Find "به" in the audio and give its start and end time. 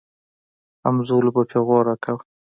1.35-1.43